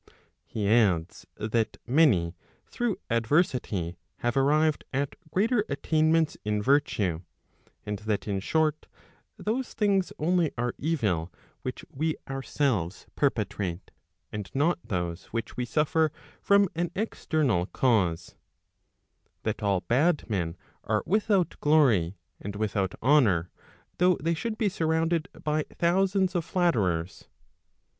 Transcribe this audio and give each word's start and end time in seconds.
He 0.47 0.67
adds, 0.67 1.27
that 1.35 1.77
many 1.85 2.35
through 2.65 2.97
adversity 3.11 3.97
have 4.21 4.35
arrived 4.35 4.83
at 4.91 5.15
greater 5.29 5.63
attainments 5.69 6.37
in 6.43 6.59
virtue; 6.59 7.21
and 7.85 7.99
that 7.99 8.27
in 8.27 8.39
short, 8.39 8.87
those 9.37 9.73
things 9.75 10.11
only 10.17 10.53
are 10.57 10.73
evil 10.79 11.31
which 11.61 11.85
we 11.91 12.15
ourselves 12.27 13.05
perpetrate, 13.15 13.91
and 14.31 14.49
not 14.55 14.79
those 14.83 15.25
which 15.25 15.55
we 15.55 15.65
suffer 15.65 16.11
[from 16.41 16.67
an 16.73 16.89
external 16.95 17.67
cause]. 17.67 18.33
That 19.43 19.61
all 19.61 19.81
bad 19.81 20.27
men 20.27 20.57
are 20.83 21.03
without 21.05 21.57
glory, 21.59 22.17
and 22.39 22.55
without 22.55 22.95
honour, 23.03 23.51
though 23.99 24.15
they 24.19 24.33
should 24.33 24.57
be 24.57 24.67
surrounded 24.67 25.29
by 25.43 25.61
thousands 25.71 26.33
of 26.33 26.43
flatterers. 26.43 27.27